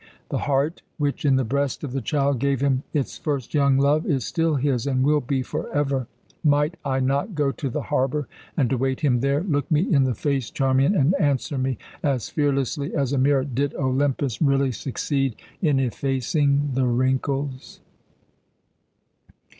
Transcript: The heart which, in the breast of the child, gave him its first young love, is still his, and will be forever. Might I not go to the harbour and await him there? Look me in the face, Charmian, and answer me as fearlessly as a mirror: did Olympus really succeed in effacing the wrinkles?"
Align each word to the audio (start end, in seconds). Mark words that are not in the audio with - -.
The 0.29 0.39
heart 0.49 0.81
which, 0.97 1.25
in 1.25 1.35
the 1.35 1.43
breast 1.43 1.83
of 1.83 1.91
the 1.91 2.01
child, 2.01 2.39
gave 2.39 2.59
him 2.59 2.81
its 2.91 3.19
first 3.19 3.53
young 3.53 3.77
love, 3.77 4.03
is 4.03 4.25
still 4.25 4.55
his, 4.55 4.87
and 4.87 5.03
will 5.03 5.21
be 5.21 5.43
forever. 5.43 6.07
Might 6.43 6.75
I 6.83 6.99
not 6.99 7.35
go 7.35 7.51
to 7.51 7.69
the 7.69 7.83
harbour 7.83 8.27
and 8.57 8.71
await 8.73 9.01
him 9.01 9.19
there? 9.19 9.43
Look 9.43 9.69
me 9.69 9.81
in 9.81 10.05
the 10.05 10.15
face, 10.15 10.49
Charmian, 10.49 10.95
and 10.95 11.13
answer 11.19 11.59
me 11.59 11.77
as 12.01 12.29
fearlessly 12.29 12.95
as 12.95 13.13
a 13.13 13.19
mirror: 13.19 13.43
did 13.43 13.75
Olympus 13.75 14.41
really 14.41 14.71
succeed 14.71 15.35
in 15.61 15.79
effacing 15.79 16.71
the 16.73 16.87
wrinkles?" 16.87 17.79